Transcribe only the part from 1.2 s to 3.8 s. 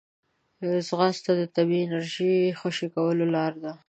د طبیعي انرژۍ خوشې کولو لاره ده